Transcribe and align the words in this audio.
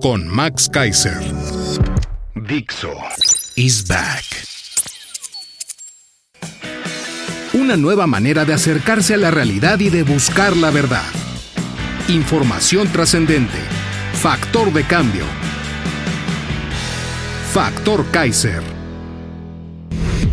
con 0.00 0.26
Max 0.26 0.68
Kaiser. 0.72 1.20
Dixo 2.34 2.92
is 3.56 3.86
back. 3.86 4.24
Una 7.52 7.76
nueva 7.76 8.06
manera 8.06 8.44
de 8.44 8.54
acercarse 8.54 9.14
a 9.14 9.16
la 9.18 9.30
realidad 9.30 9.78
y 9.80 9.90
de 9.90 10.02
buscar 10.02 10.56
la 10.56 10.70
verdad. 10.70 11.04
Información 12.08 12.88
trascendente. 12.88 13.58
Factor 14.14 14.72
de 14.72 14.84
cambio. 14.84 15.24
Factor 17.52 18.04
Kaiser. 18.10 18.62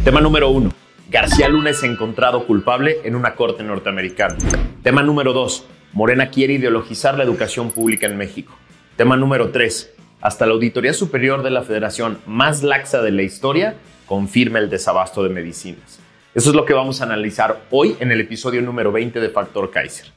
Tema 0.03 0.22
número 0.22 0.49
uno. 0.49 0.72
García 1.09 1.49
Luna 1.49 1.72
es 1.72 1.84
encontrado 1.84 2.45
culpable 2.45 2.97
en 3.03 3.16
una 3.16 3.36
corte 3.36 3.63
norteamericana. 3.63 4.38
Tema 4.81 5.03
número 5.03 5.34
dos. 5.34 5.66
Morena 5.91 6.30
quiere 6.30 6.53
ideologizar 6.53 7.17
la 7.17 7.23
educación 7.23 7.72
pública 7.72 8.08
en 8.08 8.17
México. 8.17 8.53
Tema 8.98 9.16
número 9.16 9.52
3. 9.52 9.94
Hasta 10.22 10.48
la 10.48 10.53
Auditoría 10.53 10.92
Superior 10.92 11.44
de 11.44 11.52
la 11.52 11.62
Federación 11.62 12.17
más 12.26 12.64
laxa 12.64 13.04
de 13.04 13.12
la 13.12 13.22
historia 13.22 13.76
confirma 14.08 14.58
el 14.58 14.72
desabasto 14.72 15.22
de 15.22 15.30
medicinas. 15.30 16.00
Eso 16.34 16.50
es 16.50 16.56
lo 16.56 16.66
que 16.66 16.73
vamos 16.73 17.00
a 17.00 17.04
analizar 17.04 17.62
hoy 17.70 17.95
en 18.00 18.12
el 18.12 18.22
episodio 18.22 18.59
número 18.64 18.92
20 18.92 19.20
de 19.20 19.30
Factor 19.30 19.70
Kaiser. 19.70 20.08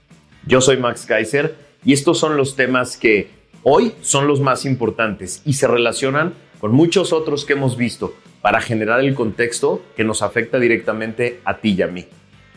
Yo 0.46 0.62
soy 0.62 0.78
Max 0.78 1.04
Kaiser 1.04 1.56
y 1.84 1.92
estos 1.92 2.18
son 2.18 2.38
los 2.38 2.56
temas 2.56 2.96
que 2.96 3.28
hoy 3.64 3.92
son 4.00 4.26
los 4.26 4.40
más 4.40 4.64
importantes 4.64 5.42
y 5.44 5.52
se 5.52 5.68
relacionan 5.68 6.32
con 6.58 6.72
muchos 6.72 7.12
otros 7.12 7.44
que 7.44 7.52
hemos 7.52 7.76
visto 7.76 8.14
para 8.40 8.62
generar 8.62 9.00
el 9.00 9.14
contexto 9.14 9.82
que 9.94 10.04
nos 10.04 10.22
afecta 10.22 10.58
directamente 10.58 11.40
a 11.44 11.58
ti 11.58 11.74
y 11.76 11.82
a 11.82 11.86
mí. 11.86 12.06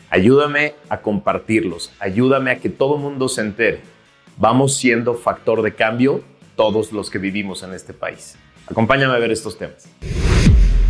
Ayúdame 0.08 0.72
a 0.88 1.02
compartirlos, 1.02 1.92
ayúdame 2.00 2.50
a 2.50 2.60
que 2.60 2.70
todo 2.70 2.94
el 2.94 3.02
mundo 3.02 3.28
se 3.28 3.42
entere 3.42 3.93
vamos 4.36 4.76
siendo 4.76 5.14
factor 5.14 5.62
de 5.62 5.74
cambio 5.74 6.22
todos 6.56 6.92
los 6.92 7.10
que 7.10 7.18
vivimos 7.18 7.62
en 7.62 7.72
este 7.72 7.92
país. 7.92 8.36
Acompáñame 8.66 9.14
a 9.14 9.18
ver 9.18 9.30
estos 9.30 9.58
temas. 9.58 9.88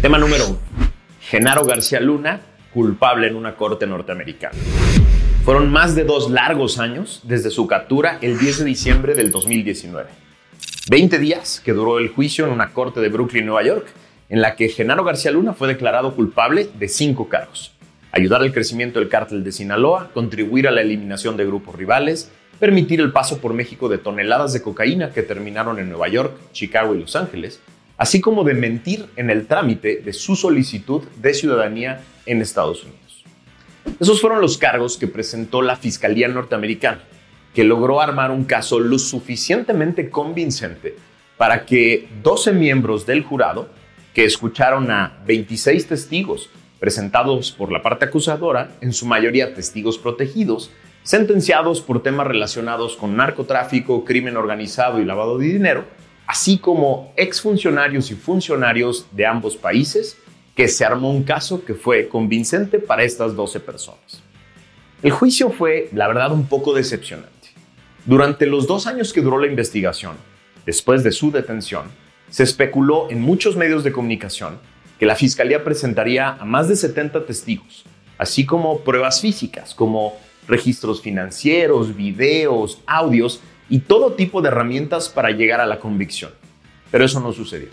Tema 0.00 0.18
número 0.18 0.48
uno. 0.48 0.58
Genaro 1.20 1.64
García 1.64 2.00
Luna, 2.00 2.40
culpable 2.72 3.26
en 3.26 3.36
una 3.36 3.56
corte 3.56 3.86
norteamericana. 3.86 4.54
Fueron 5.44 5.70
más 5.70 5.94
de 5.94 6.04
dos 6.04 6.30
largos 6.30 6.78
años 6.78 7.20
desde 7.24 7.50
su 7.50 7.66
captura 7.66 8.18
el 8.20 8.38
10 8.38 8.60
de 8.60 8.64
diciembre 8.64 9.14
del 9.14 9.30
2019. 9.30 10.08
20 10.88 11.18
días 11.18 11.60
que 11.64 11.72
duró 11.72 11.98
el 11.98 12.08
juicio 12.08 12.46
en 12.46 12.52
una 12.52 12.72
corte 12.72 13.00
de 13.00 13.08
Brooklyn, 13.08 13.46
Nueva 13.46 13.62
York, 13.62 13.86
en 14.28 14.40
la 14.40 14.56
que 14.56 14.68
Genaro 14.68 15.04
García 15.04 15.30
Luna 15.30 15.52
fue 15.52 15.68
declarado 15.68 16.14
culpable 16.14 16.68
de 16.78 16.88
cinco 16.88 17.28
cargos. 17.28 17.72
Ayudar 18.12 18.42
al 18.42 18.52
crecimiento 18.52 19.00
del 19.00 19.08
cártel 19.08 19.42
de 19.44 19.52
Sinaloa, 19.52 20.10
contribuir 20.14 20.68
a 20.68 20.70
la 20.70 20.82
eliminación 20.82 21.36
de 21.36 21.46
grupos 21.46 21.74
rivales, 21.74 22.30
permitir 22.58 23.00
el 23.00 23.12
paso 23.12 23.38
por 23.38 23.54
México 23.54 23.88
de 23.88 23.98
toneladas 23.98 24.52
de 24.52 24.62
cocaína 24.62 25.10
que 25.10 25.22
terminaron 25.22 25.78
en 25.78 25.88
Nueva 25.88 26.08
York, 26.08 26.36
Chicago 26.52 26.94
y 26.94 27.00
Los 27.00 27.16
Ángeles, 27.16 27.60
así 27.96 28.20
como 28.20 28.44
de 28.44 28.54
mentir 28.54 29.06
en 29.16 29.30
el 29.30 29.46
trámite 29.46 29.96
de 29.96 30.12
su 30.12 30.36
solicitud 30.36 31.02
de 31.20 31.34
ciudadanía 31.34 32.02
en 32.26 32.40
Estados 32.40 32.84
Unidos. 32.84 33.24
Esos 34.00 34.20
fueron 34.20 34.40
los 34.40 34.58
cargos 34.58 34.96
que 34.96 35.06
presentó 35.06 35.62
la 35.62 35.76
Fiscalía 35.76 36.28
norteamericana, 36.28 37.02
que 37.54 37.64
logró 37.64 38.00
armar 38.00 38.30
un 38.30 38.44
caso 38.44 38.80
lo 38.80 38.98
suficientemente 38.98 40.10
convincente 40.10 40.96
para 41.36 41.64
que 41.64 42.08
12 42.22 42.52
miembros 42.52 43.06
del 43.06 43.22
jurado, 43.22 43.68
que 44.12 44.24
escucharon 44.24 44.90
a 44.90 45.18
26 45.26 45.86
testigos 45.86 46.48
presentados 46.80 47.50
por 47.52 47.72
la 47.72 47.82
parte 47.82 48.04
acusadora, 48.04 48.72
en 48.80 48.92
su 48.92 49.06
mayoría 49.06 49.54
testigos 49.54 49.98
protegidos, 49.98 50.70
sentenciados 51.04 51.82
por 51.82 52.02
temas 52.02 52.26
relacionados 52.26 52.96
con 52.96 53.14
narcotráfico, 53.16 54.04
crimen 54.04 54.36
organizado 54.36 55.00
y 55.00 55.04
lavado 55.04 55.38
de 55.38 55.46
dinero, 55.46 55.84
así 56.26 56.58
como 56.58 57.12
exfuncionarios 57.16 58.10
y 58.10 58.14
funcionarios 58.14 59.06
de 59.12 59.26
ambos 59.26 59.56
países, 59.56 60.16
que 60.56 60.66
se 60.66 60.84
armó 60.84 61.10
un 61.10 61.22
caso 61.22 61.64
que 61.64 61.74
fue 61.74 62.08
convincente 62.08 62.78
para 62.78 63.04
estas 63.04 63.36
12 63.36 63.60
personas. 63.60 64.22
El 65.02 65.10
juicio 65.10 65.50
fue, 65.50 65.90
la 65.92 66.08
verdad, 66.08 66.32
un 66.32 66.46
poco 66.46 66.72
decepcionante. 66.72 67.30
Durante 68.06 68.46
los 68.46 68.66
dos 68.66 68.86
años 68.86 69.12
que 69.12 69.20
duró 69.20 69.38
la 69.38 69.46
investigación, 69.46 70.16
después 70.64 71.04
de 71.04 71.12
su 71.12 71.30
detención, 71.30 71.84
se 72.30 72.44
especuló 72.44 73.10
en 73.10 73.20
muchos 73.20 73.56
medios 73.56 73.84
de 73.84 73.92
comunicación 73.92 74.58
que 74.98 75.06
la 75.06 75.16
Fiscalía 75.16 75.64
presentaría 75.64 76.30
a 76.30 76.44
más 76.46 76.68
de 76.68 76.76
70 76.76 77.26
testigos, 77.26 77.84
así 78.16 78.46
como 78.46 78.80
pruebas 78.80 79.20
físicas, 79.20 79.74
como 79.74 80.14
registros 80.46 81.00
financieros, 81.00 81.96
videos, 81.96 82.80
audios 82.86 83.40
y 83.68 83.80
todo 83.80 84.12
tipo 84.12 84.42
de 84.42 84.48
herramientas 84.48 85.08
para 85.08 85.30
llegar 85.30 85.60
a 85.60 85.66
la 85.66 85.80
convicción. 85.80 86.32
Pero 86.90 87.04
eso 87.04 87.20
no 87.20 87.32
sucedió. 87.32 87.68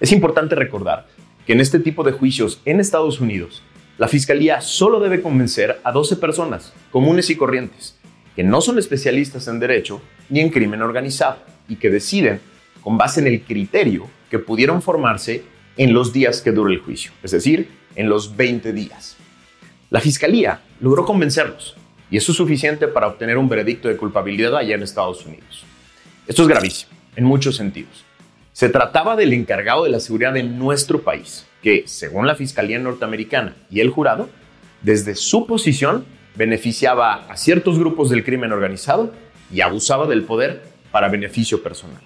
Es 0.00 0.12
importante 0.12 0.54
recordar 0.54 1.06
que 1.46 1.52
en 1.52 1.60
este 1.60 1.78
tipo 1.78 2.02
de 2.02 2.12
juicios 2.12 2.60
en 2.64 2.80
Estados 2.80 3.20
Unidos, 3.20 3.62
la 3.98 4.08
Fiscalía 4.08 4.60
solo 4.60 5.00
debe 5.00 5.22
convencer 5.22 5.80
a 5.84 5.92
12 5.92 6.16
personas 6.16 6.72
comunes 6.90 7.30
y 7.30 7.36
corrientes, 7.36 7.96
que 8.34 8.44
no 8.44 8.60
son 8.60 8.78
especialistas 8.78 9.48
en 9.48 9.60
derecho 9.60 10.02
ni 10.28 10.40
en 10.40 10.50
crimen 10.50 10.82
organizado 10.82 11.38
y 11.68 11.76
que 11.76 11.88
deciden 11.88 12.40
con 12.82 12.98
base 12.98 13.20
en 13.20 13.26
el 13.26 13.42
criterio 13.42 14.06
que 14.30 14.38
pudieron 14.38 14.82
formarse 14.82 15.44
en 15.76 15.92
los 15.94 16.12
días 16.12 16.42
que 16.42 16.52
dure 16.52 16.74
el 16.74 16.80
juicio, 16.80 17.12
es 17.22 17.30
decir, 17.30 17.68
en 17.94 18.08
los 18.08 18.36
20 18.36 18.72
días. 18.72 19.16
La 19.96 20.02
Fiscalía 20.02 20.60
logró 20.78 21.06
convencerlos 21.06 21.74
y 22.10 22.18
eso 22.18 22.32
es 22.32 22.36
suficiente 22.36 22.86
para 22.86 23.06
obtener 23.06 23.38
un 23.38 23.48
veredicto 23.48 23.88
de 23.88 23.96
culpabilidad 23.96 24.54
allá 24.54 24.74
en 24.74 24.82
Estados 24.82 25.24
Unidos. 25.24 25.64
Esto 26.26 26.42
es 26.42 26.48
gravísimo, 26.48 26.92
en 27.16 27.24
muchos 27.24 27.56
sentidos. 27.56 28.04
Se 28.52 28.68
trataba 28.68 29.16
del 29.16 29.32
encargado 29.32 29.84
de 29.84 29.88
la 29.88 29.98
seguridad 29.98 30.34
de 30.34 30.42
nuestro 30.42 31.00
país, 31.00 31.46
que, 31.62 31.84
según 31.86 32.26
la 32.26 32.34
Fiscalía 32.34 32.78
norteamericana 32.78 33.56
y 33.70 33.80
el 33.80 33.88
jurado, 33.88 34.28
desde 34.82 35.14
su 35.14 35.46
posición 35.46 36.04
beneficiaba 36.34 37.24
a 37.30 37.36
ciertos 37.38 37.78
grupos 37.78 38.10
del 38.10 38.22
crimen 38.22 38.52
organizado 38.52 39.14
y 39.50 39.62
abusaba 39.62 40.06
del 40.06 40.24
poder 40.24 40.62
para 40.90 41.08
beneficio 41.08 41.62
personal. 41.62 42.02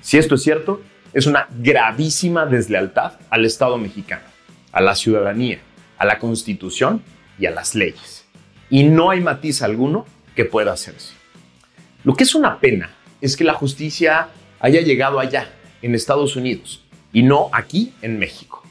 Si 0.00 0.18
esto 0.18 0.34
es 0.34 0.42
cierto, 0.42 0.82
es 1.12 1.26
una 1.26 1.46
gravísima 1.56 2.46
deslealtad 2.46 3.12
al 3.30 3.44
Estado 3.44 3.78
mexicano, 3.78 4.24
a 4.72 4.80
la 4.80 4.96
ciudadanía, 4.96 5.60
a 5.98 6.04
la 6.04 6.18
Constitución 6.18 7.00
y 7.38 7.46
a 7.46 7.50
las 7.50 7.74
leyes. 7.74 8.24
Y 8.70 8.84
no 8.84 9.10
hay 9.10 9.20
matiz 9.20 9.62
alguno 9.62 10.06
que 10.34 10.44
pueda 10.44 10.72
hacerse. 10.72 11.14
Lo 12.04 12.14
que 12.14 12.24
es 12.24 12.34
una 12.34 12.60
pena 12.60 12.90
es 13.20 13.36
que 13.36 13.44
la 13.44 13.54
justicia 13.54 14.28
haya 14.60 14.80
llegado 14.80 15.18
allá, 15.20 15.50
en 15.82 15.94
Estados 15.94 16.36
Unidos, 16.36 16.82
y 17.12 17.22
no 17.22 17.48
aquí 17.52 17.92
en 18.02 18.18
México. 18.18 18.62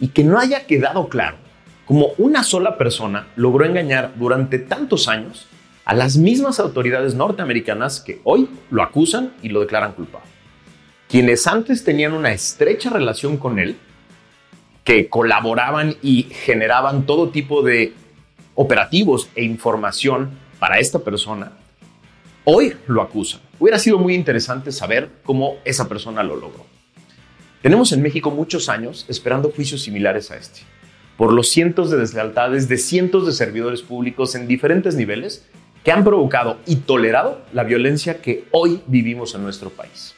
Y 0.00 0.08
que 0.08 0.24
no 0.24 0.38
haya 0.38 0.66
quedado 0.66 1.08
claro 1.08 1.36
cómo 1.84 2.08
una 2.18 2.42
sola 2.42 2.76
persona 2.76 3.28
logró 3.36 3.64
engañar 3.64 4.12
durante 4.16 4.58
tantos 4.58 5.08
años 5.08 5.46
a 5.84 5.94
las 5.94 6.16
mismas 6.16 6.58
autoridades 6.58 7.14
norteamericanas 7.14 8.00
que 8.00 8.20
hoy 8.24 8.48
lo 8.70 8.82
acusan 8.82 9.32
y 9.42 9.48
lo 9.48 9.60
declaran 9.60 9.92
culpable. 9.92 10.28
Quienes 11.08 11.46
antes 11.46 11.84
tenían 11.84 12.12
una 12.12 12.32
estrecha 12.32 12.90
relación 12.90 13.36
con 13.36 13.60
él, 13.60 13.76
que 14.82 15.08
colaboraban 15.08 15.96
y 16.02 16.24
generaban 16.24 17.06
todo 17.06 17.30
tipo 17.30 17.62
de 17.62 17.94
operativos 18.56 19.28
e 19.36 19.44
información 19.44 20.30
para 20.58 20.80
esta 20.80 20.98
persona, 20.98 21.52
hoy 22.44 22.74
lo 22.88 23.02
acusan. 23.02 23.40
Hubiera 23.60 23.78
sido 23.78 23.98
muy 23.98 24.14
interesante 24.14 24.72
saber 24.72 25.10
cómo 25.22 25.56
esa 25.64 25.88
persona 25.88 26.22
lo 26.22 26.34
logró. 26.36 26.66
Tenemos 27.62 27.92
en 27.92 28.02
México 28.02 28.30
muchos 28.30 28.68
años 28.68 29.06
esperando 29.08 29.50
juicios 29.50 29.82
similares 29.82 30.30
a 30.30 30.36
este, 30.36 30.60
por 31.16 31.32
los 31.32 31.48
cientos 31.50 31.90
de 31.90 31.96
deslealtades 31.98 32.68
de 32.68 32.78
cientos 32.78 33.26
de 33.26 33.32
servidores 33.32 33.82
públicos 33.82 34.34
en 34.34 34.46
diferentes 34.46 34.96
niveles 34.96 35.46
que 35.84 35.92
han 35.92 36.04
provocado 36.04 36.58
y 36.66 36.76
tolerado 36.76 37.42
la 37.52 37.64
violencia 37.64 38.20
que 38.20 38.44
hoy 38.50 38.82
vivimos 38.86 39.34
en 39.34 39.42
nuestro 39.42 39.70
país. 39.70 40.14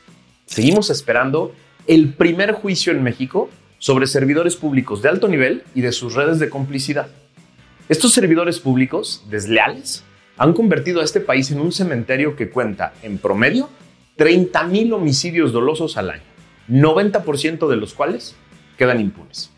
Seguimos 0.47 0.91
esperando 0.91 1.53
el 1.87 2.15
primer 2.15 2.53
juicio 2.53 2.93
en 2.93 3.03
México 3.03 3.51
sobre 3.79 4.07
servidores 4.07 4.57
públicos 4.57 5.03
de 5.03 5.09
alto 5.09 5.29
nivel 5.29 5.63
y 5.75 5.83
de 5.83 5.93
sus 5.93 6.15
redes 6.15 6.39
de 6.39 6.49
complicidad. 6.49 7.09
Estos 7.89 8.13
servidores 8.13 8.61
públicos 8.61 9.25
desleales 9.31 10.05
han 10.37 10.53
convertido 10.53 11.01
a 11.01 11.05
este 11.05 11.21
país 11.21 11.51
en 11.51 11.59
un 11.59 11.73
cementerio 11.73 12.37
que 12.37 12.51
cuenta, 12.51 12.93
en 13.03 13.17
promedio, 13.17 13.71
30.000 14.19 14.93
homicidios 14.93 15.55
dolosos 15.55 15.97
al 15.97 16.11
año, 16.11 16.23
90% 16.69 17.67
de 17.67 17.77
los 17.77 17.95
cuales 17.95 18.37
quedan 18.77 19.01
impunes. 19.01 19.51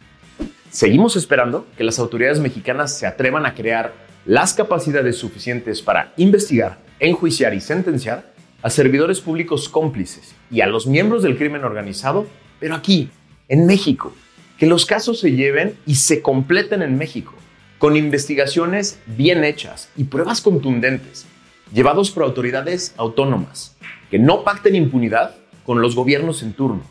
Seguimos 0.71 1.17
esperando 1.17 1.67
que 1.77 1.83
las 1.83 1.99
autoridades 1.99 2.39
mexicanas 2.39 2.97
se 2.97 3.09
atrevan 3.09 3.47
a 3.47 3.55
crear 3.57 3.95
las 4.25 4.55
capacidades 4.55 5.17
suficientes 5.17 5.83
para 5.83 6.13
investigar, 6.17 6.79
enjuiciar 7.01 7.53
y 7.53 7.61
sentenciar 7.61 8.33
a 8.63 8.71
servidores 8.71 9.21
públicos 9.21 9.69
cómplices 9.69 10.37
y 10.53 10.61
a 10.61 10.69
los 10.69 10.87
miembros 10.87 11.25
del 11.25 11.37
crimen 11.37 11.65
organizado, 11.65 12.29
pero 12.61 12.77
aquí, 12.77 13.11
en 13.49 13.67
México, 13.67 14.15
que 14.57 14.67
los 14.67 14.87
casos 14.87 15.19
se 15.19 15.33
lleven 15.33 15.77
y 15.85 15.97
se 15.97 16.23
completen 16.23 16.83
en 16.83 16.97
México, 16.97 17.35
con 17.81 17.97
investigaciones 17.97 18.99
bien 19.07 19.43
hechas 19.43 19.89
y 19.97 20.05
pruebas 20.05 20.43
contundentes, 20.43 21.25
llevados 21.73 22.11
por 22.11 22.25
autoridades 22.25 22.93
autónomas, 22.99 23.75
que 24.11 24.19
no 24.19 24.45
pacten 24.45 24.77
impunidad 24.77 25.37
con 25.65 25.81
los 25.81 25.97
gobiernos 25.97 26.43
en 26.43 26.53
turno 26.53 26.83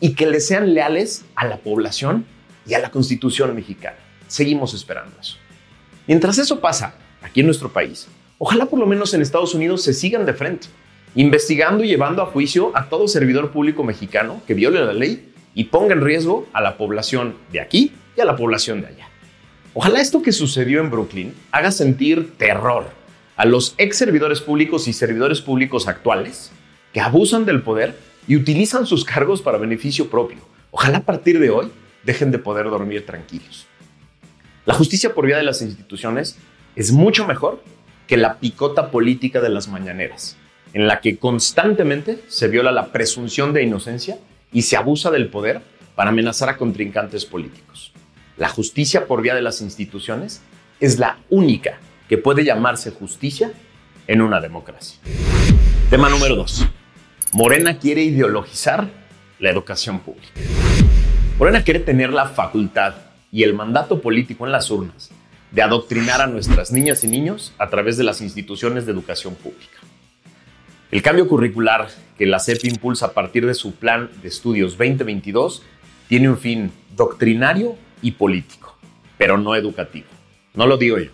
y 0.00 0.14
que 0.14 0.24
le 0.24 0.40
sean 0.40 0.72
leales 0.72 1.26
a 1.34 1.46
la 1.46 1.58
población 1.58 2.24
y 2.66 2.72
a 2.72 2.78
la 2.78 2.90
Constitución 2.90 3.54
mexicana. 3.54 3.98
Seguimos 4.26 4.72
esperando 4.72 5.14
eso. 5.20 5.36
Mientras 6.06 6.38
eso 6.38 6.60
pasa 6.60 6.94
aquí 7.20 7.40
en 7.40 7.46
nuestro 7.46 7.70
país, 7.70 8.08
ojalá 8.38 8.64
por 8.64 8.78
lo 8.78 8.86
menos 8.86 9.12
en 9.12 9.20
Estados 9.20 9.54
Unidos 9.54 9.82
se 9.82 9.92
sigan 9.92 10.24
de 10.24 10.32
frente, 10.32 10.68
investigando 11.14 11.84
y 11.84 11.88
llevando 11.88 12.22
a 12.22 12.26
juicio 12.26 12.72
a 12.74 12.88
todo 12.88 13.06
servidor 13.06 13.50
público 13.50 13.84
mexicano 13.84 14.40
que 14.46 14.54
viole 14.54 14.82
la 14.82 14.94
ley 14.94 15.30
y 15.54 15.64
ponga 15.64 15.92
en 15.92 16.00
riesgo 16.00 16.46
a 16.54 16.62
la 16.62 16.78
población 16.78 17.34
de 17.52 17.60
aquí 17.60 17.92
y 18.16 18.20
a 18.22 18.24
la 18.24 18.34
población 18.34 18.80
de 18.80 18.86
allá. 18.86 19.07
Ojalá 19.80 20.00
esto 20.00 20.22
que 20.22 20.32
sucedió 20.32 20.80
en 20.80 20.90
Brooklyn 20.90 21.32
haga 21.52 21.70
sentir 21.70 22.36
terror 22.36 22.90
a 23.36 23.44
los 23.44 23.76
ex 23.78 23.96
servidores 23.96 24.40
públicos 24.40 24.88
y 24.88 24.92
servidores 24.92 25.40
públicos 25.40 25.86
actuales 25.86 26.50
que 26.92 27.00
abusan 27.00 27.44
del 27.44 27.62
poder 27.62 27.96
y 28.26 28.34
utilizan 28.34 28.86
sus 28.86 29.04
cargos 29.04 29.40
para 29.40 29.56
beneficio 29.56 30.10
propio. 30.10 30.38
Ojalá 30.72 30.98
a 30.98 31.04
partir 31.04 31.38
de 31.38 31.50
hoy 31.50 31.70
dejen 32.02 32.32
de 32.32 32.40
poder 32.40 32.68
dormir 32.68 33.06
tranquilos. 33.06 33.68
La 34.66 34.74
justicia 34.74 35.14
por 35.14 35.26
vía 35.26 35.36
de 35.36 35.44
las 35.44 35.62
instituciones 35.62 36.38
es 36.74 36.90
mucho 36.90 37.24
mejor 37.24 37.62
que 38.08 38.16
la 38.16 38.40
picota 38.40 38.90
política 38.90 39.40
de 39.40 39.50
las 39.50 39.68
mañaneras, 39.68 40.36
en 40.72 40.88
la 40.88 41.00
que 41.00 41.18
constantemente 41.18 42.18
se 42.26 42.48
viola 42.48 42.72
la 42.72 42.90
presunción 42.90 43.52
de 43.52 43.62
inocencia 43.62 44.18
y 44.52 44.62
se 44.62 44.76
abusa 44.76 45.12
del 45.12 45.28
poder 45.28 45.60
para 45.94 46.10
amenazar 46.10 46.48
a 46.48 46.56
contrincantes 46.56 47.24
políticos. 47.24 47.92
La 48.38 48.48
justicia 48.48 49.08
por 49.08 49.20
vía 49.20 49.34
de 49.34 49.42
las 49.42 49.60
instituciones 49.60 50.42
es 50.78 51.00
la 51.00 51.18
única 51.28 51.80
que 52.08 52.18
puede 52.18 52.44
llamarse 52.44 52.92
justicia 52.92 53.50
en 54.06 54.22
una 54.22 54.40
democracia. 54.40 55.00
Tema 55.90 56.08
número 56.08 56.36
2. 56.36 56.66
Morena 57.32 57.80
quiere 57.80 58.04
ideologizar 58.04 58.88
la 59.40 59.50
educación 59.50 59.98
pública. 59.98 60.28
Morena 61.36 61.64
quiere 61.64 61.80
tener 61.80 62.12
la 62.12 62.26
facultad 62.26 62.94
y 63.32 63.42
el 63.42 63.54
mandato 63.54 64.00
político 64.00 64.46
en 64.46 64.52
las 64.52 64.70
urnas 64.70 65.10
de 65.50 65.62
adoctrinar 65.62 66.20
a 66.20 66.28
nuestras 66.28 66.70
niñas 66.70 67.02
y 67.02 67.08
niños 67.08 67.52
a 67.58 67.68
través 67.70 67.96
de 67.96 68.04
las 68.04 68.20
instituciones 68.20 68.86
de 68.86 68.92
educación 68.92 69.34
pública. 69.34 69.78
El 70.92 71.02
cambio 71.02 71.26
curricular 71.26 71.88
que 72.16 72.24
la 72.24 72.38
CEP 72.38 72.66
impulsa 72.66 73.06
a 73.06 73.12
partir 73.14 73.44
de 73.44 73.54
su 73.54 73.74
plan 73.74 74.10
de 74.22 74.28
estudios 74.28 74.78
2022 74.78 75.64
tiene 76.06 76.28
un 76.30 76.38
fin 76.38 76.70
doctrinario 76.96 77.76
y 78.02 78.12
político, 78.12 78.76
pero 79.16 79.38
no 79.38 79.54
educativo. 79.54 80.06
No 80.54 80.66
lo 80.66 80.76
digo 80.76 80.98
yo. 80.98 81.10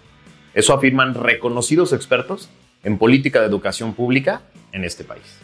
Eso 0.54 0.72
afirman 0.72 1.14
reconocidos 1.14 1.92
expertos 1.92 2.48
en 2.84 2.98
política 2.98 3.40
de 3.40 3.46
educación 3.46 3.94
pública 3.94 4.42
en 4.72 4.84
este 4.84 5.04
país. 5.04 5.38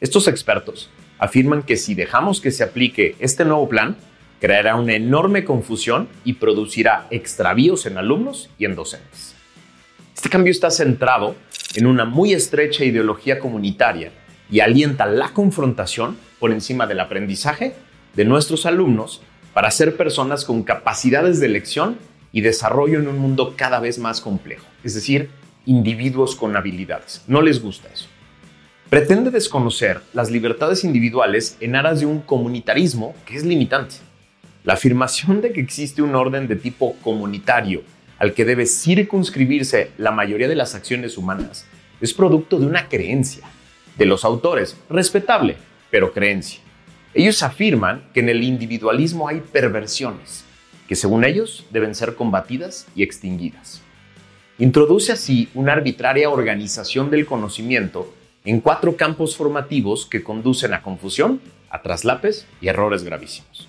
Estos 0.00 0.28
expertos 0.28 0.90
afirman 1.18 1.62
que 1.62 1.76
si 1.76 1.94
dejamos 1.94 2.40
que 2.40 2.50
se 2.50 2.64
aplique 2.64 3.16
este 3.18 3.44
nuevo 3.44 3.68
plan, 3.68 3.96
creará 4.40 4.76
una 4.76 4.94
enorme 4.94 5.44
confusión 5.44 6.08
y 6.24 6.34
producirá 6.34 7.06
extravíos 7.10 7.84
en 7.84 7.98
alumnos 7.98 8.48
y 8.58 8.64
en 8.64 8.74
docentes. 8.74 9.34
Este 10.14 10.30
cambio 10.30 10.50
está 10.50 10.70
centrado 10.70 11.34
en 11.74 11.86
una 11.86 12.04
muy 12.04 12.32
estrecha 12.32 12.84
ideología 12.84 13.38
comunitaria 13.38 14.12
y 14.50 14.60
alienta 14.60 15.06
la 15.06 15.32
confrontación 15.34 16.16
por 16.38 16.50
encima 16.50 16.86
del 16.86 17.00
aprendizaje 17.00 17.74
de 18.14 18.24
nuestros 18.24 18.66
alumnos 18.66 19.22
para 19.52 19.70
ser 19.70 19.96
personas 19.96 20.44
con 20.44 20.62
capacidades 20.62 21.40
de 21.40 21.46
elección 21.46 21.98
y 22.32 22.40
desarrollo 22.40 22.98
en 22.98 23.08
un 23.08 23.18
mundo 23.18 23.54
cada 23.56 23.80
vez 23.80 23.98
más 23.98 24.20
complejo, 24.20 24.66
es 24.84 24.94
decir, 24.94 25.30
individuos 25.66 26.36
con 26.36 26.56
habilidades. 26.56 27.22
No 27.26 27.42
les 27.42 27.60
gusta 27.60 27.88
eso 27.92 28.06
pretende 28.90 29.30
desconocer 29.30 30.00
las 30.12 30.32
libertades 30.32 30.82
individuales 30.82 31.56
en 31.60 31.76
aras 31.76 32.00
de 32.00 32.06
un 32.06 32.20
comunitarismo 32.20 33.14
que 33.24 33.36
es 33.36 33.44
limitante. 33.44 33.94
La 34.64 34.72
afirmación 34.72 35.40
de 35.40 35.52
que 35.52 35.60
existe 35.60 36.02
un 36.02 36.16
orden 36.16 36.48
de 36.48 36.56
tipo 36.56 36.96
comunitario 36.96 37.84
al 38.18 38.34
que 38.34 38.44
debe 38.44 38.66
circunscribirse 38.66 39.92
la 39.96 40.10
mayoría 40.10 40.48
de 40.48 40.56
las 40.56 40.74
acciones 40.74 41.16
humanas 41.16 41.66
es 42.00 42.12
producto 42.12 42.58
de 42.58 42.66
una 42.66 42.88
creencia 42.88 43.44
de 43.96 44.06
los 44.06 44.24
autores, 44.24 44.76
respetable, 44.90 45.56
pero 45.88 46.12
creencia. 46.12 46.60
Ellos 47.12 47.42
afirman 47.42 48.04
que 48.14 48.20
en 48.20 48.28
el 48.28 48.44
individualismo 48.44 49.26
hay 49.26 49.40
perversiones, 49.40 50.44
que 50.86 50.94
según 50.94 51.24
ellos 51.24 51.66
deben 51.70 51.96
ser 51.96 52.14
combatidas 52.14 52.86
y 52.94 53.02
extinguidas. 53.02 53.82
Introduce 54.58 55.10
así 55.10 55.48
una 55.54 55.72
arbitraria 55.72 56.30
organización 56.30 57.10
del 57.10 57.26
conocimiento 57.26 58.14
en 58.44 58.60
cuatro 58.60 58.96
campos 58.96 59.36
formativos 59.36 60.06
que 60.06 60.22
conducen 60.22 60.72
a 60.72 60.82
confusión, 60.82 61.40
a 61.68 61.82
traslapes 61.82 62.46
y 62.60 62.68
errores 62.68 63.02
gravísimos. 63.02 63.68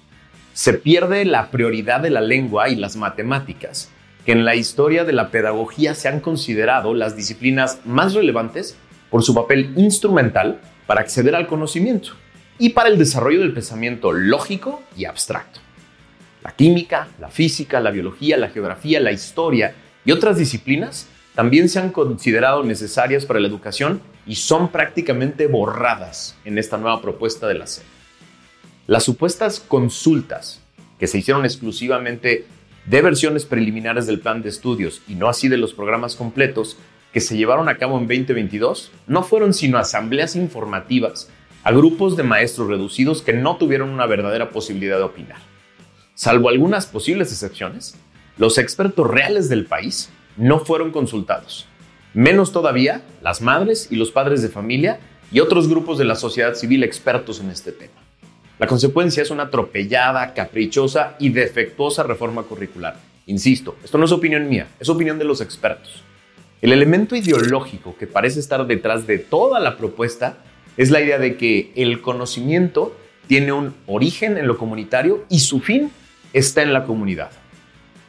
Se 0.54 0.76
pierde 0.76 1.26
la 1.26 1.50
prioridad 1.50 2.02
de 2.02 2.12
la 2.12 2.22
lengua 2.22 2.70
y 2.70 2.76
las 2.76 2.96
matemáticas, 2.96 3.90
que 4.24 4.34
en 4.34 4.46
la 4.46 4.54
historia 4.54 5.04
de 5.04 5.14
la 5.14 5.32
pedagogía 5.32 5.96
se 5.96 6.10
han 6.10 6.20
considerado 6.20 6.94
las 6.94 7.16
disciplinas 7.16 7.80
más 7.86 8.14
relevantes 8.14 8.78
por 9.10 9.24
su 9.24 9.34
papel 9.34 9.74
instrumental 9.78 10.62
para 10.86 11.02
acceder 11.02 11.36
al 11.36 11.48
conocimiento 11.48 12.21
y 12.62 12.70
para 12.70 12.90
el 12.90 13.00
desarrollo 13.00 13.40
del 13.40 13.54
pensamiento 13.54 14.12
lógico 14.12 14.84
y 14.96 15.06
abstracto. 15.06 15.60
La 16.44 16.52
química, 16.52 17.08
la 17.20 17.30
física, 17.30 17.80
la 17.80 17.90
biología, 17.90 18.38
la 18.38 18.50
geografía, 18.50 19.00
la 19.00 19.12
historia 19.12 19.74
y 20.06 20.12
otras 20.12 20.38
disciplinas 20.38 21.08
también 21.34 21.70
se 21.70 21.80
han 21.80 21.90
considerado 21.90 22.64
necesarias 22.64 23.26
para 23.26 23.40
la 23.40 23.48
educación 23.48 24.00
y 24.28 24.36
son 24.36 24.72
prácticamente 24.72 25.48
borradas 25.48 26.36
en 26.46 26.60
esta 26.60 26.78
nueva 26.78 27.02
propuesta 27.02 27.48
de 27.48 27.56
la 27.56 27.66
SEP. 27.66 27.84
Las 28.86 29.06
supuestas 29.06 29.60
consultas 29.60 30.62
que 31.00 31.08
se 31.08 31.18
hicieron 31.18 31.46
exclusivamente 31.46 32.46
de 32.86 33.02
versiones 33.02 33.46
preliminares 33.46 34.06
del 34.06 34.20
plan 34.20 34.44
de 34.44 34.50
estudios 34.50 35.02
y 35.08 35.16
no 35.16 35.28
así 35.30 35.48
de 35.48 35.58
los 35.58 35.74
programas 35.74 36.16
completos 36.16 36.78
que 37.12 37.22
se 37.22 37.36
llevaron 37.36 37.70
a 37.70 37.78
cabo 37.80 37.98
en 37.98 38.08
2022 38.08 38.92
no 39.08 39.24
fueron 39.24 39.56
sino 39.56 39.80
asambleas 39.80 40.36
informativas 40.36 41.28
a 41.64 41.72
grupos 41.72 42.18
de 42.18 42.24
maestros 42.24 42.68
reducidos 42.68 43.22
que 43.22 43.34
no 43.34 43.58
tuvieron 43.58 43.90
una 43.90 44.06
verdadera 44.06 44.50
posibilidad 44.50 44.98
de 44.98 45.04
opinar. 45.04 45.40
Salvo 46.16 46.50
algunas 46.50 46.86
posibles 46.86 47.32
excepciones, 47.32 47.96
los 48.38 48.58
expertos 48.58 49.08
reales 49.08 49.50
del 49.50 49.66
país 49.66 50.10
no 50.38 50.60
fueron 50.60 50.92
consultados 50.92 51.68
Menos 52.14 52.52
todavía 52.52 53.04
las 53.22 53.42
madres 53.42 53.88
y 53.90 53.96
los 53.96 54.12
padres 54.12 54.42
de 54.42 54.50
familia 54.50 55.00
y 55.32 55.40
otros 55.40 55.70
grupos 55.70 55.98
de 55.98 56.04
la 56.04 56.16
sociedad 56.16 56.56
civil 56.56 56.84
expertos 56.84 57.40
en 57.40 57.50
este 57.50 57.72
tema. 57.72 57.94
La 58.60 58.68
consecuencia 58.68 59.24
es 59.24 59.32
una 59.32 59.44
atropellada, 59.44 60.34
caprichosa 60.34 61.16
y 61.20 61.30
defectuosa 61.30 62.04
reforma 62.04 62.44
curricular. 62.44 62.98
Insisto, 63.28 63.78
esto 63.82 63.98
no 63.98 64.04
es 64.04 64.12
opinión 64.12 64.50
mía, 64.50 64.68
es 64.78 64.90
opinión 64.90 65.20
de 65.20 65.26
los 65.26 65.40
expertos. 65.40 66.04
El 66.62 66.74
elemento 66.74 67.16
ideológico 67.16 67.96
que 67.98 68.08
parece 68.08 68.42
estar 68.42 68.68
detrás 68.68 69.08
de 69.08 69.18
toda 69.18 69.62
la 69.62 69.78
propuesta 69.78 70.38
es 70.78 70.90
la 70.90 71.02
idea 71.02 71.20
de 71.20 71.38
que 71.38 71.72
el 71.76 72.02
conocimiento 72.02 72.96
tiene 73.28 73.52
un 73.52 73.74
origen 73.88 74.38
en 74.38 74.48
lo 74.48 74.58
comunitario 74.58 75.26
y 75.30 75.40
su 75.40 75.60
fin 75.60 75.92
está 76.34 76.62
en 76.62 76.74
la 76.74 76.86
comunidad. 76.86 77.32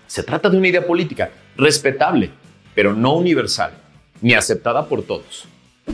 Se 0.07 0.23
trata 0.23 0.51
de 0.51 0.59
una 0.59 0.69
idea 0.69 0.87
política 0.87 1.31
respetable, 1.57 2.31
pero 2.75 2.95
no 2.95 3.15
universal 3.15 3.73
ni 4.21 4.35
aceptada 4.35 4.89
por 4.89 5.03
todos. 5.03 5.47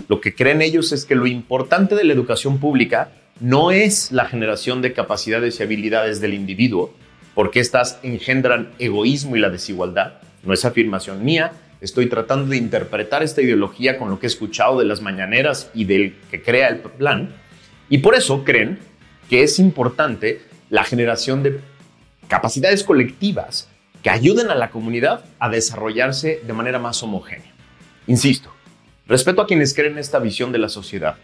Lo 0.09 0.21
que 0.21 0.35
creen 0.35 0.63
ellos 0.63 0.93
es 0.93 1.05
que 1.05 1.15
lo 1.15 1.27
importante 1.27 1.95
de 1.95 2.05
la 2.05 2.13
educación 2.13 2.59
pública 2.59 3.11
no 3.41 3.71
es 3.71 4.13
la 4.13 4.27
generación 4.27 4.83
de 4.83 4.93
capacidades 4.93 5.59
y 5.59 5.63
habilidades 5.63 6.21
del 6.21 6.35
individuo, 6.35 6.95
porque 7.35 7.61
éstas 7.61 7.99
engendran 8.03 8.71
egoísmo 8.79 9.37
y 9.37 9.41
la 9.41 9.49
desigualdad. 9.49 10.15
No 10.43 10.53
es 10.53 10.65
afirmación 10.65 11.25
mía, 11.25 11.53
estoy 11.81 12.09
tratando 12.09 12.51
de 12.51 12.57
interpretar 12.57 13.23
esta 13.23 13.43
ideología 13.43 13.99
con 13.99 14.11
lo 14.11 14.19
que 14.19 14.27
he 14.27 14.29
escuchado 14.29 14.79
de 14.79 14.85
las 14.85 15.01
mañaneras 15.01 15.71
y 15.75 15.85
del 15.85 16.17
que 16.31 16.43
crea 16.43 16.69
el 16.69 16.79
plan, 16.79 17.35
y 17.89 17.99
por 17.99 18.15
eso 18.15 18.45
creen 18.45 18.79
que 19.29 19.43
es 19.43 19.59
importante 19.59 20.43
la 20.71 20.85
generación 20.85 21.43
de 21.43 21.61
capacidades 22.29 22.85
colectivas 22.85 23.69
que 24.03 24.11
ayuden 24.11 24.51
a 24.51 24.55
la 24.55 24.71
comunidad 24.71 25.25
a 25.39 25.49
desarrollarse 25.49 26.41
de 26.47 26.53
manera 26.53 26.79
más 26.79 27.03
homogénea. 27.03 27.53
Insisto, 28.07 28.53
respeto 29.07 29.43
a 29.43 29.47
quienes 29.47 29.75
creen 29.75 29.99
esta 29.99 30.19
visión 30.19 30.53
de 30.53 30.59
la 30.59 30.69
sociedad, 30.69 31.17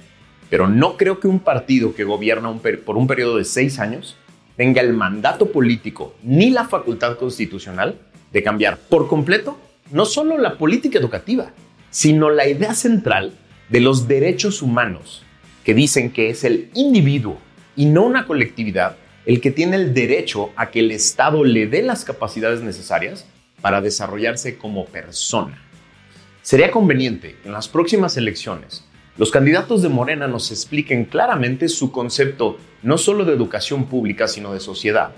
pero 0.51 0.69
no 0.69 0.97
creo 0.97 1.21
que 1.21 1.29
un 1.29 1.41
partido 1.41 1.95
que 1.95 2.05
gobierna 2.05 2.53
por 2.85 2.97
un 2.97 3.07
periodo 3.07 3.37
de 3.37 3.45
seis 3.45 3.79
años 3.79 4.17
tenga 4.57 4.81
el 4.81 4.93
mandato 4.93 5.51
político 5.51 6.15
ni 6.23 6.51
la 6.51 6.65
facultad 6.65 7.17
constitucional 7.17 7.99
de 8.33 8.43
cambiar 8.43 8.79
por 8.79 9.09
completo 9.09 9.59
no 9.91 10.05
solo 10.05 10.39
la 10.39 10.57
política 10.59 10.99
educativa, 10.99 11.53
sino 11.91 12.31
la 12.31 12.49
idea 12.49 12.75
central 12.75 13.33
de 13.69 13.81
los 13.81 14.09
derechos 14.09 14.63
humanos, 14.63 15.25
que 15.65 15.75
dicen 15.75 16.11
que 16.11 16.31
es 16.31 16.45
el 16.45 16.71
individuo 16.75 17.39
y 17.77 17.87
no 17.87 18.05
una 18.05 18.27
colectividad 18.27 18.97
el 19.27 19.41
que 19.41 19.51
tiene 19.51 19.77
el 19.77 19.95
derecho 19.95 20.51
a 20.57 20.71
que 20.71 20.81
el 20.81 20.91
Estado 20.91 21.45
le 21.45 21.67
dé 21.67 21.83
las 21.83 22.05
capacidades 22.05 22.61
necesarias 22.61 23.27
para 23.61 23.81
desarrollarse 23.81 24.59
como 24.59 24.85
persona. 24.87 25.59
Sería 26.43 26.71
conveniente 26.71 27.37
que 27.43 27.49
en 27.49 27.55
las 27.55 27.69
próximas 27.69 28.17
elecciones 28.19 28.85
los 29.17 29.31
candidatos 29.31 29.81
de 29.81 29.89
Morena 29.89 30.27
nos 30.27 30.51
expliquen 30.51 31.05
claramente 31.05 31.69
su 31.69 31.91
concepto 31.91 32.59
no 32.83 32.99
solo 32.99 33.25
de 33.25 33.33
educación 33.33 33.87
pública, 33.87 34.29
sino 34.29 34.53
de 34.53 34.61
sociedad, 34.61 35.13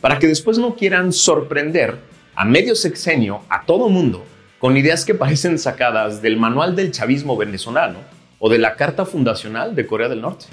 para 0.00 0.18
que 0.18 0.26
después 0.26 0.58
no 0.58 0.74
quieran 0.74 1.12
sorprender 1.12 1.98
a 2.34 2.44
medio 2.44 2.74
sexenio 2.74 3.42
a 3.48 3.64
todo 3.66 3.88
mundo 3.88 4.24
con 4.58 4.76
ideas 4.76 5.04
que 5.04 5.14
parecen 5.14 5.58
sacadas 5.58 6.22
del 6.22 6.38
manual 6.38 6.74
del 6.74 6.90
chavismo 6.90 7.36
venezolano 7.36 7.98
o 8.38 8.48
de 8.48 8.58
la 8.58 8.74
Carta 8.76 9.04
Fundacional 9.04 9.74
de 9.74 9.86
Corea 9.86 10.08
del 10.08 10.22
Norte. 10.22 10.46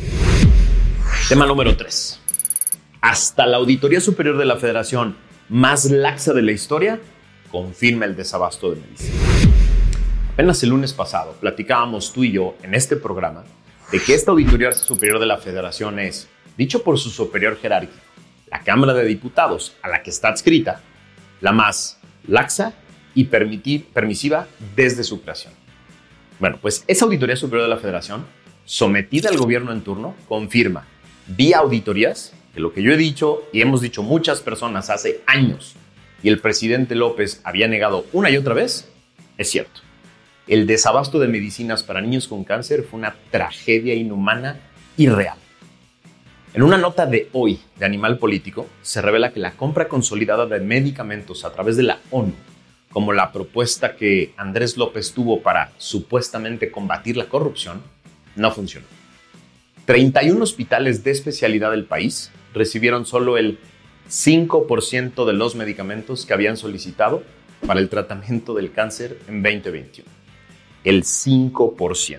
Tema 1.29 1.45
número 1.45 1.77
3. 1.77 2.19
Hasta 3.01 3.45
la 3.45 3.57
Auditoría 3.57 4.01
Superior 4.01 4.38
de 4.38 4.45
la 4.45 4.57
Federación, 4.57 5.15
más 5.48 5.86
laxa 5.86 6.33
de 6.33 6.41
la 6.41 6.51
historia, 6.51 7.00
confirma 7.50 8.05
el 8.05 8.15
desabasto 8.15 8.71
de 8.71 8.81
medicina. 8.81 9.15
Apenas 10.33 10.62
el 10.63 10.69
lunes 10.69 10.93
pasado 10.93 11.38
platicábamos 11.39 12.12
tú 12.12 12.24
y 12.24 12.31
yo 12.31 12.55
en 12.62 12.75
este 12.75 12.95
programa 12.95 13.43
de 13.91 14.01
que 14.01 14.13
esta 14.13 14.31
Auditoría 14.31 14.71
Superior 14.74 15.19
de 15.19 15.25
la 15.25 15.38
Federación 15.38 15.98
es, 16.00 16.27
dicho 16.57 16.83
por 16.83 17.00
su 17.00 17.09
superior 17.09 17.57
jerárquico, 17.57 18.03
la 18.51 18.59
Cámara 18.63 18.93
de 18.93 19.05
Diputados 19.05 19.75
a 19.81 19.88
la 19.88 20.03
que 20.03 20.09
está 20.09 20.29
adscrita, 20.29 20.81
la 21.41 21.51
más 21.51 22.00
laxa 22.27 22.74
y 23.15 23.25
permisiva 23.25 24.48
desde 24.75 25.03
su 25.03 25.22
creación. 25.22 25.53
Bueno, 26.39 26.58
pues 26.62 26.84
esa 26.88 27.05
Auditoría 27.05 27.36
Superior 27.36 27.67
de 27.67 27.75
la 27.75 27.81
Federación, 27.81 28.25
sometida 28.65 29.29
al 29.29 29.38
gobierno 29.38 29.72
en 29.72 29.81
turno, 29.81 30.15
confirma 30.27 30.86
vía 31.27 31.60
auditorías 31.60 32.34
que 32.53 32.60
lo 32.60 32.74
que 32.74 32.81
yo 32.81 32.91
he 32.91 32.98
dicho 32.98 33.43
y 33.51 33.62
hemos 33.62 33.81
dicho 33.81 34.03
muchas 34.03 34.41
personas 34.41 34.89
hace 34.89 35.22
años 35.27 35.75
y 36.24 36.29
el 36.29 36.39
presidente 36.39 36.96
López 36.96 37.41
había 37.43 37.67
negado 37.67 38.05
una 38.13 38.29
y 38.29 38.38
otra 38.38 38.53
vez, 38.53 38.89
es 39.38 39.50
cierto. 39.50 39.81
El 40.48 40.65
desabasto 40.65 41.19
de 41.19 41.27
medicinas 41.27 41.84
para 41.84 42.01
niños 42.01 42.27
con 42.27 42.43
cáncer 42.43 42.84
fue 42.84 43.00
una 43.00 43.15
tragedia 43.31 43.93
inhumana 43.93 44.60
y 44.98 45.08
real. 45.08 45.38
En 46.51 46.63
una 46.63 46.79
nota 46.79 47.06
de 47.06 47.29
hoy 47.34 47.60
de 47.77 47.86
Animal 47.86 48.18
Político 48.18 48.65
se 48.82 49.03
revela 49.03 49.32
que 49.32 49.39
la 49.39 49.51
compra 49.51 49.88
consolidada 49.88 50.48
de 50.48 50.60
medicamentos 50.60 51.46
a 51.46 51.53
través 51.53 51.77
de 51.77 51.84
la 51.84 52.00
ONU, 52.10 52.34
como 52.91 53.13
la 53.13 53.32
propuesta 53.32 53.96
que 53.96 54.34
Andrés 54.36 54.75
López 54.75 55.13
tuvo 55.13 55.44
para 55.44 55.72
supuestamente 55.77 56.72
combatir 56.72 57.18
la 57.18 57.25
corrupción, 57.25 57.84
no 58.36 58.50
funcionó. 58.50 58.88
31 59.86 60.44
hospitales 60.44 61.03
de 61.03 61.12
especialidad 61.12 61.70
del 61.70 61.86
país 61.86 62.32
recibieron 62.56 63.06
solo 63.06 63.38
el 63.38 63.60
5% 64.10 65.27
de 65.27 65.34
los 65.34 65.53
medicamentos 65.53 66.25
que 66.25 66.34
habían 66.34 66.58
solicitado 66.58 67.22
para 67.68 67.79
el 67.79 67.89
tratamiento 67.89 68.56
del 68.56 68.72
cáncer 68.72 69.20
en 69.27 69.44
2021. 69.44 70.10
El 70.84 71.03
5%. 71.03 72.18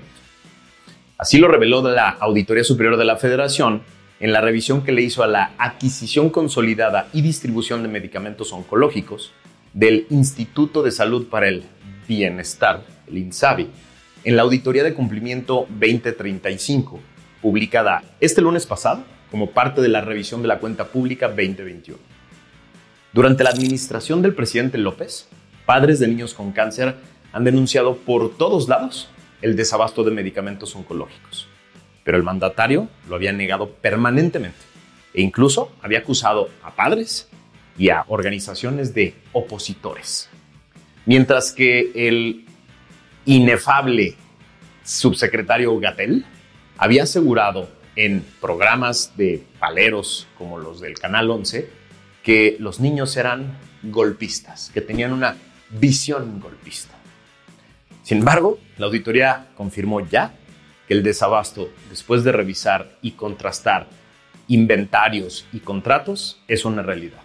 Así 1.18 1.38
lo 1.38 1.48
reveló 1.48 1.82
la 1.82 2.10
Auditoría 2.10 2.62
Superior 2.62 2.96
de 2.96 3.04
la 3.04 3.16
Federación 3.16 3.82
en 4.20 4.32
la 4.34 4.42
revisión 4.42 4.84
que 4.84 4.92
le 4.92 5.02
hizo 5.02 5.22
a 5.22 5.26
la 5.26 5.52
adquisición 5.56 6.28
consolidada 6.28 7.08
y 7.14 7.22
distribución 7.22 7.82
de 7.82 7.88
medicamentos 7.88 8.52
oncológicos 8.52 9.32
del 9.72 10.06
Instituto 10.10 10.82
de 10.82 10.90
Salud 10.90 11.28
para 11.28 11.48
el 11.48 11.64
Bienestar, 12.06 12.84
el 13.08 13.16
INSABI, 13.16 13.68
en 14.24 14.36
la 14.36 14.42
Auditoría 14.42 14.84
de 14.84 14.92
Cumplimiento 14.92 15.66
2035, 15.70 17.00
publicada 17.40 18.02
este 18.20 18.42
lunes 18.42 18.66
pasado 18.66 19.04
como 19.30 19.52
parte 19.52 19.80
de 19.80 19.88
la 19.88 20.02
revisión 20.02 20.42
de 20.42 20.48
la 20.48 20.58
cuenta 20.58 20.88
pública 20.88 21.28
2021. 21.28 21.98
Durante 23.14 23.42
la 23.42 23.50
administración 23.50 24.20
del 24.20 24.34
presidente 24.34 24.76
López, 24.76 25.28
padres 25.64 25.98
de 25.98 26.08
niños 26.08 26.34
con 26.34 26.52
cáncer 26.52 26.96
han 27.32 27.44
denunciado 27.44 27.96
por 27.96 28.36
todos 28.36 28.68
lados 28.68 29.08
el 29.40 29.56
desabasto 29.56 30.04
de 30.04 30.10
medicamentos 30.10 30.76
oncológicos 30.76 31.49
pero 32.10 32.18
el 32.18 32.24
mandatario 32.24 32.88
lo 33.08 33.14
había 33.14 33.30
negado 33.30 33.70
permanentemente 33.70 34.58
e 35.14 35.22
incluso 35.22 35.70
había 35.80 36.00
acusado 36.00 36.50
a 36.64 36.74
padres 36.74 37.28
y 37.78 37.90
a 37.90 38.04
organizaciones 38.08 38.92
de 38.94 39.14
opositores. 39.30 40.28
Mientras 41.06 41.52
que 41.52 41.92
el 41.94 42.46
inefable 43.26 44.16
subsecretario 44.82 45.78
Gatel 45.78 46.26
había 46.78 47.04
asegurado 47.04 47.70
en 47.94 48.26
programas 48.40 49.16
de 49.16 49.44
paleros 49.60 50.26
como 50.36 50.58
los 50.58 50.80
del 50.80 50.98
Canal 50.98 51.30
11 51.30 51.70
que 52.24 52.56
los 52.58 52.80
niños 52.80 53.16
eran 53.16 53.56
golpistas, 53.84 54.72
que 54.74 54.80
tenían 54.80 55.12
una 55.12 55.36
visión 55.70 56.40
golpista. 56.40 56.96
Sin 58.02 58.18
embargo, 58.18 58.58
la 58.78 58.86
auditoría 58.86 59.50
confirmó 59.56 60.00
ya 60.00 60.34
el 60.90 61.04
desabasto, 61.04 61.70
después 61.88 62.24
de 62.24 62.32
revisar 62.32 62.98
y 63.00 63.12
contrastar 63.12 63.86
inventarios 64.48 65.46
y 65.52 65.60
contratos, 65.60 66.40
es 66.48 66.64
una 66.64 66.82
realidad. 66.82 67.20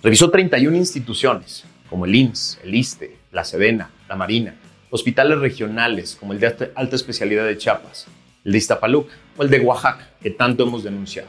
Revisó 0.00 0.30
31 0.30 0.76
instituciones, 0.76 1.64
como 1.90 2.06
el 2.06 2.14
IMSS, 2.14 2.60
el 2.62 2.74
ISTE, 2.76 3.16
la 3.32 3.44
SEDENA, 3.44 3.90
la 4.08 4.14
Marina, 4.14 4.54
hospitales 4.90 5.40
regionales, 5.40 6.14
como 6.14 6.32
el 6.32 6.38
de 6.38 6.70
alta 6.76 6.94
especialidad 6.94 7.44
de 7.46 7.58
Chiapas, 7.58 8.06
el 8.44 8.52
de 8.52 8.58
Iztapaluca 8.58 9.12
o 9.36 9.42
el 9.42 9.50
de 9.50 9.58
Oaxaca, 9.58 10.10
que 10.20 10.30
tanto 10.30 10.62
hemos 10.62 10.84
denunciado, 10.84 11.28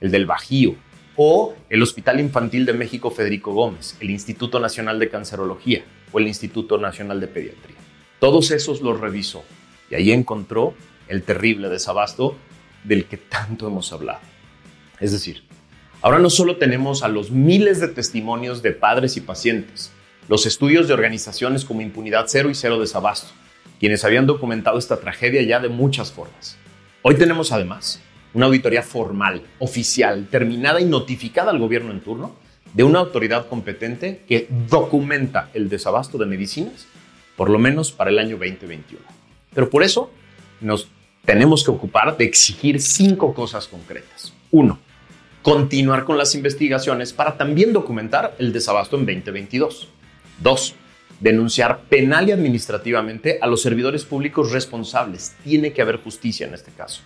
el 0.00 0.10
del 0.10 0.26
Bajío, 0.26 0.74
o 1.16 1.54
el 1.70 1.82
Hospital 1.82 2.20
Infantil 2.20 2.66
de 2.66 2.74
México 2.74 3.10
Federico 3.10 3.54
Gómez, 3.54 3.96
el 4.00 4.10
Instituto 4.10 4.60
Nacional 4.60 4.98
de 4.98 5.08
Cancerología 5.08 5.82
o 6.12 6.18
el 6.18 6.28
Instituto 6.28 6.76
Nacional 6.76 7.18
de 7.20 7.28
Pediatría. 7.28 7.76
Todos 8.20 8.50
esos 8.50 8.82
los 8.82 9.00
revisó 9.00 9.42
y 9.90 9.94
ahí 9.94 10.12
encontró 10.12 10.74
el 11.08 11.22
terrible 11.22 11.68
desabasto 11.68 12.36
del 12.84 13.06
que 13.06 13.16
tanto 13.16 13.66
hemos 13.66 13.92
hablado. 13.92 14.20
Es 15.00 15.12
decir, 15.12 15.42
ahora 16.02 16.18
no 16.18 16.30
solo 16.30 16.56
tenemos 16.56 17.02
a 17.02 17.08
los 17.08 17.30
miles 17.30 17.80
de 17.80 17.88
testimonios 17.88 18.62
de 18.62 18.72
padres 18.72 19.16
y 19.16 19.20
pacientes, 19.20 19.92
los 20.28 20.46
estudios 20.46 20.88
de 20.88 20.94
organizaciones 20.94 21.64
como 21.64 21.82
Impunidad 21.82 22.26
Cero 22.28 22.50
y 22.50 22.54
Cero 22.54 22.80
Desabasto, 22.80 23.28
quienes 23.78 24.04
habían 24.04 24.26
documentado 24.26 24.78
esta 24.78 24.98
tragedia 24.98 25.42
ya 25.42 25.60
de 25.60 25.68
muchas 25.68 26.10
formas. 26.10 26.56
Hoy 27.02 27.14
tenemos 27.14 27.52
además 27.52 28.00
una 28.34 28.46
auditoría 28.46 28.82
formal, 28.82 29.42
oficial, 29.58 30.26
terminada 30.30 30.80
y 30.80 30.84
notificada 30.84 31.50
al 31.50 31.58
gobierno 31.58 31.92
en 31.92 32.00
turno 32.00 32.34
de 32.74 32.84
una 32.84 32.98
autoridad 32.98 33.48
competente 33.48 34.22
que 34.28 34.48
documenta 34.68 35.50
el 35.54 35.68
desabasto 35.68 36.18
de 36.18 36.26
medicinas, 36.26 36.86
por 37.36 37.48
lo 37.48 37.58
menos 37.58 37.92
para 37.92 38.10
el 38.10 38.18
año 38.18 38.36
2021. 38.36 39.15
Pero 39.56 39.70
por 39.70 39.82
eso 39.82 40.10
nos 40.60 40.86
tenemos 41.24 41.64
que 41.64 41.70
ocupar 41.70 42.18
de 42.18 42.26
exigir 42.26 42.78
cinco 42.78 43.32
cosas 43.32 43.66
concretas. 43.66 44.34
Uno, 44.50 44.78
continuar 45.40 46.04
con 46.04 46.18
las 46.18 46.34
investigaciones 46.34 47.14
para 47.14 47.38
también 47.38 47.72
documentar 47.72 48.36
el 48.38 48.52
desabasto 48.52 48.98
en 48.98 49.06
2022. 49.06 49.88
Dos, 50.42 50.74
denunciar 51.20 51.80
penal 51.88 52.28
y 52.28 52.32
administrativamente 52.32 53.38
a 53.40 53.46
los 53.46 53.62
servidores 53.62 54.04
públicos 54.04 54.52
responsables. 54.52 55.34
Tiene 55.42 55.72
que 55.72 55.80
haber 55.80 55.96
justicia 55.96 56.46
en 56.46 56.52
este 56.52 56.70
caso. 56.72 57.00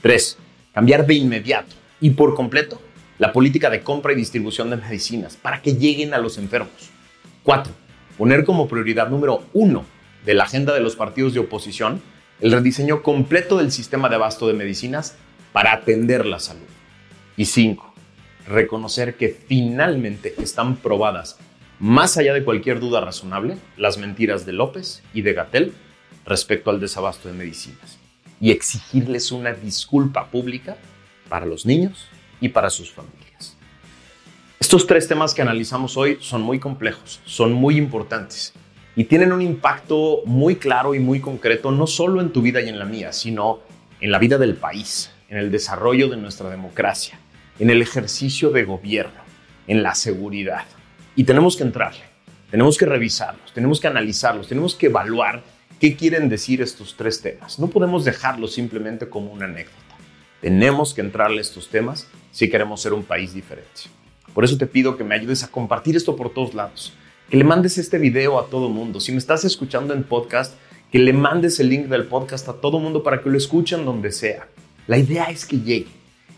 Tres, 0.00 0.38
cambiar 0.72 1.04
de 1.04 1.14
inmediato 1.14 1.74
y 2.00 2.10
por 2.10 2.36
completo 2.36 2.80
la 3.18 3.32
política 3.32 3.70
de 3.70 3.82
compra 3.82 4.12
y 4.12 4.16
distribución 4.16 4.70
de 4.70 4.76
medicinas 4.76 5.36
para 5.36 5.60
que 5.62 5.74
lleguen 5.74 6.14
a 6.14 6.18
los 6.18 6.38
enfermos. 6.38 6.90
Cuatro, 7.42 7.72
poner 8.16 8.44
como 8.44 8.68
prioridad 8.68 9.08
número 9.08 9.42
uno 9.52 9.97
de 10.24 10.34
la 10.34 10.44
agenda 10.44 10.74
de 10.74 10.80
los 10.80 10.96
partidos 10.96 11.34
de 11.34 11.40
oposición 11.40 12.02
el 12.40 12.52
rediseño 12.52 13.02
completo 13.02 13.58
del 13.58 13.72
sistema 13.72 14.08
de 14.08 14.14
abasto 14.14 14.46
de 14.46 14.54
medicinas 14.54 15.16
para 15.52 15.72
atender 15.72 16.24
la 16.24 16.38
salud. 16.38 16.66
Y 17.36 17.46
cinco, 17.46 17.92
reconocer 18.46 19.16
que 19.16 19.28
finalmente 19.28 20.34
están 20.38 20.76
probadas, 20.76 21.38
más 21.80 22.16
allá 22.16 22.34
de 22.34 22.44
cualquier 22.44 22.80
duda 22.80 23.00
razonable, 23.00 23.58
las 23.76 23.98
mentiras 23.98 24.46
de 24.46 24.52
López 24.52 25.02
y 25.14 25.22
de 25.22 25.32
Gatel 25.32 25.72
respecto 26.24 26.70
al 26.70 26.80
desabasto 26.80 27.28
de 27.28 27.34
medicinas 27.34 27.98
y 28.40 28.50
exigirles 28.50 29.32
una 29.32 29.52
disculpa 29.52 30.30
pública 30.30 30.76
para 31.28 31.46
los 31.46 31.66
niños 31.66 32.06
y 32.40 32.48
para 32.50 32.70
sus 32.70 32.90
familias. 32.90 33.56
Estos 34.60 34.86
tres 34.86 35.08
temas 35.08 35.34
que 35.34 35.42
analizamos 35.42 35.96
hoy 35.96 36.18
son 36.20 36.42
muy 36.42 36.58
complejos, 36.58 37.20
son 37.24 37.52
muy 37.52 37.76
importantes 37.76 38.52
y 38.98 39.04
tienen 39.04 39.30
un 39.30 39.40
impacto 39.40 40.22
muy 40.24 40.56
claro 40.56 40.92
y 40.92 40.98
muy 40.98 41.20
concreto, 41.20 41.70
no 41.70 41.86
solo 41.86 42.20
en 42.20 42.32
tu 42.32 42.42
vida 42.42 42.60
y 42.60 42.68
en 42.68 42.80
la 42.80 42.84
mía, 42.84 43.12
sino 43.12 43.60
en 44.00 44.10
la 44.10 44.18
vida 44.18 44.38
del 44.38 44.56
país, 44.56 45.12
en 45.28 45.38
el 45.38 45.52
desarrollo 45.52 46.08
de 46.08 46.16
nuestra 46.16 46.50
democracia, 46.50 47.16
en 47.60 47.70
el 47.70 47.80
ejercicio 47.80 48.50
de 48.50 48.64
gobierno, 48.64 49.20
en 49.68 49.84
la 49.84 49.94
seguridad. 49.94 50.64
Y 51.14 51.22
tenemos 51.22 51.56
que 51.56 51.62
entrarle, 51.62 52.02
tenemos 52.50 52.76
que 52.76 52.86
revisarlos, 52.86 53.54
tenemos 53.54 53.80
que 53.80 53.86
analizarlos, 53.86 54.48
tenemos 54.48 54.74
que 54.74 54.86
evaluar 54.86 55.44
qué 55.78 55.94
quieren 55.94 56.28
decir 56.28 56.60
estos 56.60 56.96
tres 56.96 57.22
temas. 57.22 57.60
No 57.60 57.68
podemos 57.68 58.04
dejarlos 58.04 58.52
simplemente 58.52 59.08
como 59.08 59.32
una 59.32 59.44
anécdota. 59.44 59.94
Tenemos 60.40 60.92
que 60.92 61.02
entrarle 61.02 61.38
a 61.38 61.42
estos 61.42 61.68
temas 61.68 62.08
si 62.32 62.50
queremos 62.50 62.82
ser 62.82 62.94
un 62.94 63.04
país 63.04 63.32
diferente. 63.32 63.82
Por 64.34 64.42
eso 64.42 64.58
te 64.58 64.66
pido 64.66 64.96
que 64.96 65.04
me 65.04 65.14
ayudes 65.14 65.44
a 65.44 65.52
compartir 65.52 65.94
esto 65.94 66.16
por 66.16 66.34
todos 66.34 66.52
lados, 66.52 66.94
que 67.28 67.36
le 67.36 67.44
mandes 67.44 67.76
este 67.76 67.98
video 67.98 68.38
a 68.38 68.46
todo 68.46 68.70
mundo. 68.70 69.00
Si 69.00 69.12
me 69.12 69.18
estás 69.18 69.44
escuchando 69.44 69.92
en 69.92 70.02
podcast, 70.02 70.54
que 70.90 70.98
le 70.98 71.12
mandes 71.12 71.60
el 71.60 71.68
link 71.68 71.86
del 71.86 72.06
podcast 72.06 72.48
a 72.48 72.54
todo 72.54 72.80
mundo 72.80 73.02
para 73.02 73.22
que 73.22 73.28
lo 73.28 73.36
escuchen 73.36 73.84
donde 73.84 74.12
sea. 74.12 74.48
La 74.86 74.96
idea 74.96 75.24
es 75.24 75.44
que 75.44 75.60
llegue, 75.60 75.88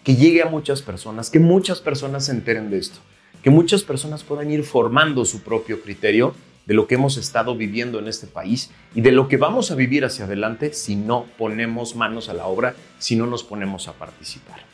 que 0.03 0.17
llegue 0.17 0.43
a 0.43 0.47
muchas 0.47 0.83
personas, 0.83 1.31
que 1.31 1.39
muchas 1.39 1.81
personas 1.81 2.27
se 2.27 2.33
enteren 2.33 2.71
de 2.71 2.79
esto, 2.79 2.99
que 3.45 3.51
muchas 3.51 3.85
personas 3.85 4.25
puedan 4.25 4.51
ir 4.51 4.65
formando 4.65 5.25
su 5.25 5.43
propio 5.43 5.81
criterio 5.81 6.35
de 6.67 6.75
lo 6.75 6.89
que 6.89 6.97
hemos 6.97 7.17
estado 7.17 7.57
viviendo 7.57 8.01
en 8.01 8.09
este 8.09 8.27
país 8.27 8.71
y 8.93 9.01
de 9.01 9.13
lo 9.13 9.29
que 9.29 9.37
vamos 9.37 9.71
a 9.71 9.77
vivir 9.77 10.05
hacia 10.05 10.25
adelante 10.25 10.73
si 10.73 10.97
no 10.97 11.27
ponemos 11.39 11.95
manos 11.95 12.29
a 12.29 12.35
la 12.35 12.47
obra, 12.47 12.75
si 12.99 13.15
no 13.15 13.27
nos 13.27 13.45
ponemos 13.45 13.87
a 13.87 13.93
participar. 13.93 14.65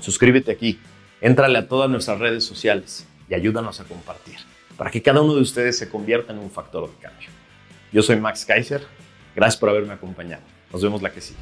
Suscríbete 0.00 0.50
aquí, 0.50 0.80
éntrale 1.20 1.58
a 1.58 1.68
todas 1.68 1.88
nuestras 1.88 2.18
redes 2.18 2.44
sociales 2.44 3.06
y 3.30 3.34
ayúdanos 3.34 3.78
a 3.78 3.84
compartir 3.84 4.53
para 4.76 4.90
que 4.90 5.02
cada 5.02 5.20
uno 5.20 5.34
de 5.34 5.42
ustedes 5.42 5.78
se 5.78 5.88
convierta 5.88 6.32
en 6.32 6.38
un 6.38 6.50
factor 6.50 6.90
de 6.90 6.96
cambio. 7.00 7.28
Yo 7.92 8.02
soy 8.02 8.16
Max 8.16 8.44
Kaiser, 8.44 8.84
gracias 9.34 9.58
por 9.58 9.68
haberme 9.68 9.92
acompañado. 9.92 10.42
Nos 10.72 10.82
vemos 10.82 11.00
la 11.02 11.12
que 11.12 11.20
sigue. 11.20 11.38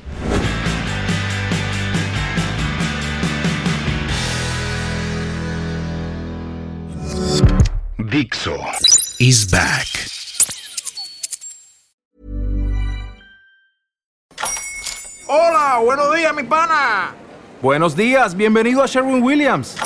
Dixo 7.98 8.58
is 9.18 9.50
back. 9.50 9.88
Hola, 15.26 15.78
buenos 15.82 16.14
días, 16.14 16.34
mi 16.34 16.42
pana. 16.42 17.14
Buenos 17.62 17.96
días, 17.96 18.36
bienvenido 18.36 18.82
a 18.82 18.86
Sherwin 18.86 19.22
Williams. 19.22 19.76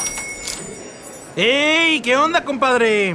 ¡Ey! 1.37 2.01
¿Qué 2.01 2.17
onda, 2.17 2.43
compadre? 2.43 3.15